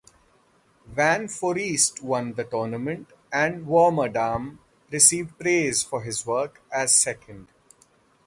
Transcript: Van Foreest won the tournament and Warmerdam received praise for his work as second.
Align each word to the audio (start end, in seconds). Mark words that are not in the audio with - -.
Van 0.87 1.27
Foreest 1.27 2.01
won 2.01 2.33
the 2.33 2.43
tournament 2.43 3.13
and 3.31 3.67
Warmerdam 3.67 4.57
received 4.89 5.37
praise 5.37 5.83
for 5.83 6.01
his 6.01 6.25
work 6.25 6.59
as 6.71 6.91
second. 6.91 7.47